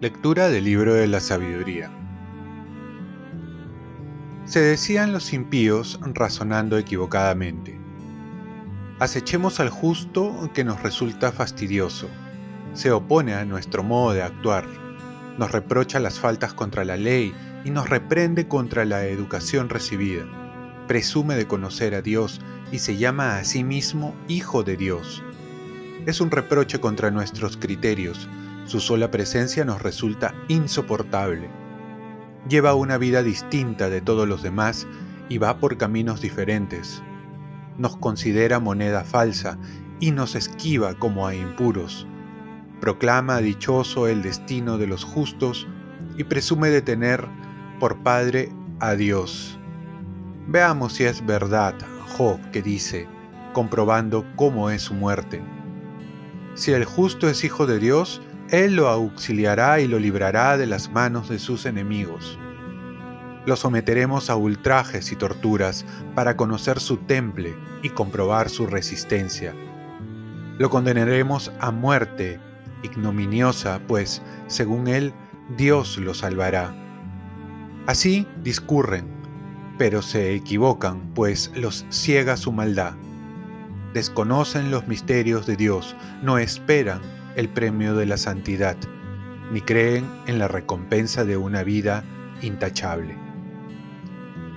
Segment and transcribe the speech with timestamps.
[0.00, 1.90] Lectura del libro de la sabiduría.
[4.46, 7.78] Se decían los impíos razonando equivocadamente.
[8.98, 12.08] Acechemos al justo que nos resulta fastidioso.
[12.72, 14.79] Se opone a nuestro modo de actuar.
[15.40, 20.26] Nos reprocha las faltas contra la ley y nos reprende contra la educación recibida.
[20.86, 22.40] Presume de conocer a Dios
[22.70, 25.24] y se llama a sí mismo Hijo de Dios.
[26.04, 28.28] Es un reproche contra nuestros criterios
[28.66, 31.48] su sola presencia nos resulta insoportable.
[32.48, 34.86] Lleva una vida distinta de todos los demás
[35.30, 37.02] y va por caminos diferentes.
[37.78, 39.58] Nos considera moneda falsa
[40.00, 42.06] y nos esquiva como a impuros.
[42.80, 45.68] Proclama dichoso el destino de los justos
[46.16, 47.26] y presume de tener
[47.78, 49.58] por Padre a Dios.
[50.46, 51.74] Veamos si es verdad
[52.16, 53.06] Job que dice,
[53.52, 55.42] comprobando cómo es su muerte.
[56.54, 60.90] Si el justo es hijo de Dios, él lo auxiliará y lo librará de las
[60.90, 62.38] manos de sus enemigos.
[63.46, 69.54] Lo someteremos a ultrajes y torturas para conocer su temple y comprobar su resistencia.
[70.58, 72.40] Lo condenaremos a muerte
[72.82, 75.12] ignominiosa, pues, según él,
[75.56, 76.74] Dios lo salvará.
[77.86, 79.06] Así discurren,
[79.78, 82.94] pero se equivocan, pues los ciega su maldad.
[83.94, 87.00] Desconocen los misterios de Dios, no esperan
[87.36, 88.76] el premio de la santidad,
[89.50, 92.04] ni creen en la recompensa de una vida
[92.42, 93.16] intachable.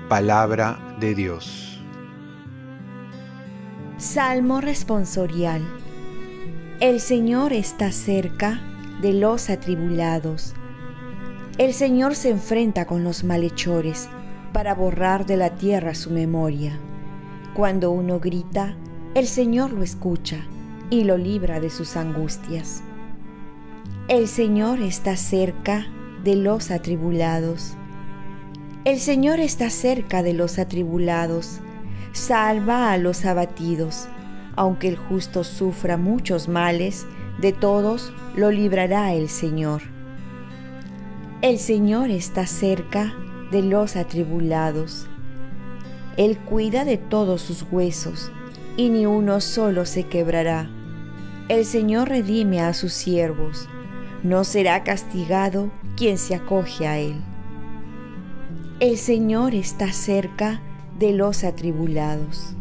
[0.09, 1.81] Palabra de Dios.
[3.97, 5.82] Salmo responsorial.
[6.83, 8.59] El Señor está cerca
[9.01, 10.53] de los atribulados.
[11.57, 14.09] El Señor se enfrenta con los malhechores
[14.51, 16.77] para borrar de la tierra su memoria.
[17.53, 18.75] Cuando uno grita,
[19.15, 20.45] el Señor lo escucha
[20.89, 22.83] y lo libra de sus angustias.
[24.09, 25.87] El Señor está cerca
[26.25, 27.77] de los atribulados.
[28.83, 31.61] El Señor está cerca de los atribulados,
[32.11, 34.09] salva a los abatidos.
[34.55, 37.05] Aunque el justo sufra muchos males,
[37.39, 39.81] de todos lo librará el Señor.
[41.41, 43.13] El Señor está cerca
[43.51, 45.07] de los atribulados.
[46.15, 48.31] Él cuida de todos sus huesos,
[48.77, 50.69] y ni uno solo se quebrará.
[51.49, 53.67] El Señor redime a sus siervos,
[54.23, 57.15] no será castigado quien se acoge a Él.
[58.79, 60.61] El Señor está cerca
[60.97, 62.55] de los atribulados.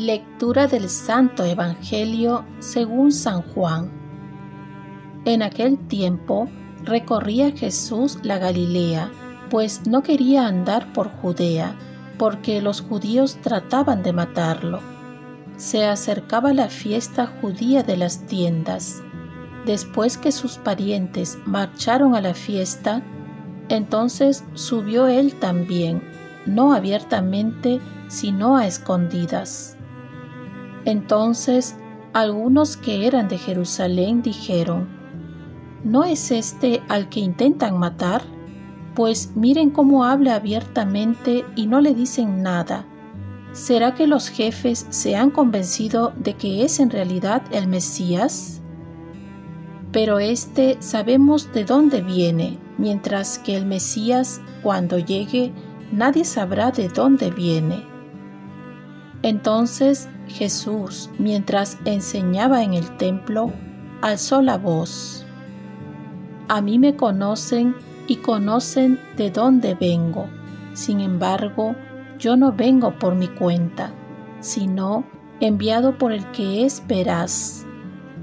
[0.00, 3.90] Lectura del Santo Evangelio según San Juan.
[5.26, 6.48] En aquel tiempo
[6.82, 9.10] recorría Jesús la Galilea,
[9.50, 11.76] pues no quería andar por Judea,
[12.16, 14.80] porque los judíos trataban de matarlo
[15.60, 19.02] se acercaba la fiesta judía de las tiendas.
[19.66, 23.02] Después que sus parientes marcharon a la fiesta,
[23.68, 26.02] entonces subió él también,
[26.46, 27.78] no abiertamente,
[28.08, 29.76] sino a escondidas.
[30.84, 31.76] Entonces
[32.12, 34.88] algunos que eran de Jerusalén dijeron,
[35.84, 38.22] ¿no es este al que intentan matar?
[38.94, 42.86] Pues miren cómo habla abiertamente y no le dicen nada.
[43.52, 48.60] ¿Será que los jefes se han convencido de que es en realidad el Mesías?
[49.92, 55.52] Pero este sabemos de dónde viene, mientras que el Mesías, cuando llegue,
[55.90, 57.89] nadie sabrá de dónde viene.
[59.22, 63.52] Entonces Jesús, mientras enseñaba en el templo,
[64.00, 65.26] alzó la voz.
[66.48, 67.74] A mí me conocen
[68.06, 70.26] y conocen de dónde vengo.
[70.72, 71.74] Sin embargo,
[72.18, 73.92] yo no vengo por mi cuenta,
[74.40, 75.04] sino
[75.40, 77.66] enviado por el que es veraz.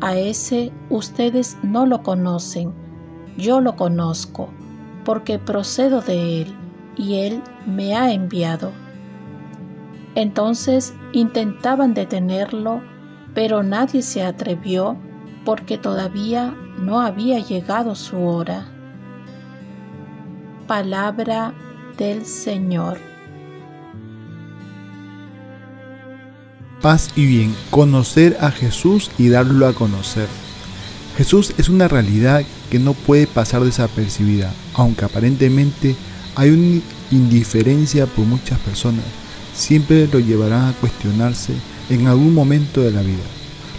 [0.02, 2.74] A ese ustedes no lo conocen,
[3.38, 4.50] yo lo conozco,
[5.06, 6.56] porque procedo de él,
[6.96, 8.72] y él me ha enviado.
[10.18, 12.82] Entonces intentaban detenerlo,
[13.36, 14.98] pero nadie se atrevió
[15.46, 18.66] porque todavía no había llegado su hora.
[20.66, 21.54] Palabra
[22.00, 22.98] del Señor.
[26.82, 30.28] paz y bien, conocer a Jesús y darlo a conocer.
[31.18, 35.96] Jesús es una realidad que no puede pasar desapercibida, aunque aparentemente
[36.36, 36.82] hay una
[37.12, 39.04] indiferencia por muchas personas,
[39.58, 41.54] siempre lo llevarán a cuestionarse
[41.90, 43.24] en algún momento de la vida.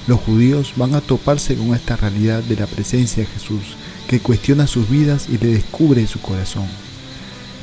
[0.07, 3.77] Los judíos van a toparse con esta realidad de la presencia de Jesús,
[4.09, 6.67] que cuestiona sus vidas y le descubre su corazón.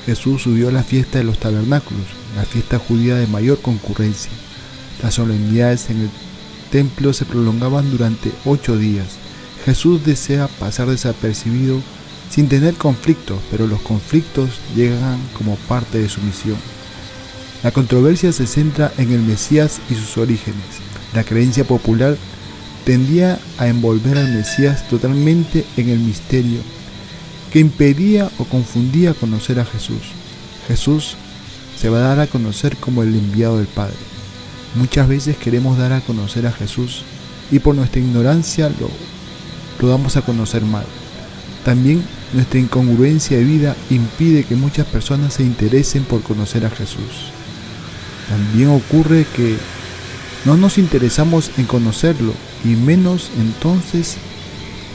[0.06, 4.32] Jesús subió a la fiesta de los tabernáculos, la fiesta judía de mayor concurrencia.
[5.02, 6.10] Las solemnidades en el
[6.72, 9.08] templo se prolongaban durante ocho días.
[9.66, 11.82] Jesús desea pasar desapercibido
[12.30, 16.75] sin tener conflictos, pero los conflictos llegan como parte de su misión.
[17.66, 20.62] La controversia se centra en el Mesías y sus orígenes.
[21.16, 22.16] La creencia popular
[22.84, 26.60] tendía a envolver al Mesías totalmente en el misterio
[27.52, 29.98] que impedía o confundía conocer a Jesús.
[30.68, 31.16] Jesús
[31.76, 33.96] se va a dar a conocer como el enviado del Padre.
[34.76, 37.02] Muchas veces queremos dar a conocer a Jesús
[37.50, 38.92] y por nuestra ignorancia lo,
[39.80, 40.86] lo damos a conocer mal.
[41.64, 47.32] También nuestra incongruencia de vida impide que muchas personas se interesen por conocer a Jesús.
[48.30, 49.58] También ocurre que
[50.46, 52.34] no nos interesamos en conocerlo
[52.64, 54.18] y menos entonces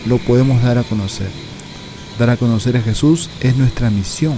[0.06, 1.30] lo podemos dar a conocer.
[2.18, 4.34] Dar a conocer a Jesús es nuestra misión,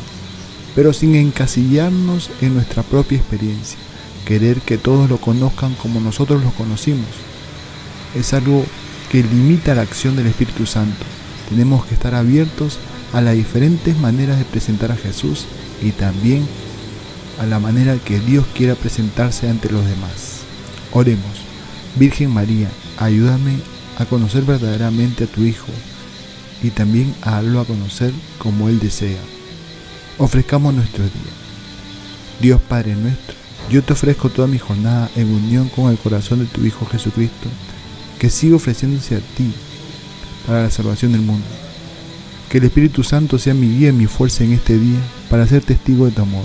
[0.74, 3.78] pero sin encasillarnos en nuestra propia experiencia.
[4.24, 7.08] Querer que todos lo conozcan como nosotros lo conocimos
[8.14, 8.64] es algo
[9.10, 11.04] que limita la acción del Espíritu Santo.
[11.48, 12.78] Tenemos que estar abiertos
[13.12, 15.46] a las diferentes maneras de presentar a Jesús
[15.82, 16.46] y también
[17.40, 20.40] a la manera que Dios quiera presentarse ante los demás.
[20.92, 21.42] Oremos.
[21.96, 22.68] Virgen María,
[22.98, 23.58] ayúdame
[23.98, 25.68] a conocer verdaderamente a tu Hijo
[26.62, 29.20] y también a darlo a conocer como Él desea.
[30.18, 31.32] Ofrezcamos nuestro día.
[32.40, 33.34] Dios Padre nuestro,
[33.70, 37.48] yo te ofrezco toda mi jornada en unión con el corazón de tu Hijo Jesucristo,
[38.18, 39.52] que sigue ofreciéndose a ti
[40.46, 41.46] para la salvación del mundo.
[42.48, 44.98] Que el Espíritu Santo sea mi guía y mi fuerza en este día
[45.30, 46.44] para ser testigo de tu amor.